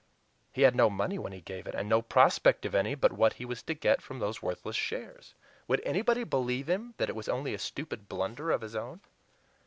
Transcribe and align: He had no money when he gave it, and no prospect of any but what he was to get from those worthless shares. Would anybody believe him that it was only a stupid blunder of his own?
He 0.51 0.63
had 0.63 0.75
no 0.75 0.89
money 0.89 1.19
when 1.19 1.31
he 1.31 1.41
gave 1.41 1.67
it, 1.67 1.75
and 1.75 1.87
no 1.87 2.01
prospect 2.01 2.65
of 2.65 2.73
any 2.73 2.95
but 2.95 3.13
what 3.13 3.33
he 3.33 3.45
was 3.45 3.61
to 3.61 3.75
get 3.75 4.01
from 4.01 4.17
those 4.17 4.41
worthless 4.41 4.75
shares. 4.75 5.35
Would 5.67 5.79
anybody 5.85 6.23
believe 6.23 6.67
him 6.67 6.95
that 6.97 7.07
it 7.07 7.15
was 7.15 7.29
only 7.29 7.53
a 7.53 7.59
stupid 7.59 8.09
blunder 8.09 8.49
of 8.49 8.61
his 8.61 8.75
own? 8.75 9.01